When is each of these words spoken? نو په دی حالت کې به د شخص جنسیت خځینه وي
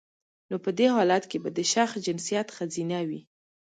نو 0.49 0.55
په 0.63 0.69
دی 0.77 0.87
حالت 0.95 1.23
کې 1.31 1.37
به 1.43 1.49
د 1.57 1.59
شخص 1.73 1.95
جنسیت 2.05 2.47
خځینه 2.55 2.99
وي 3.07 3.21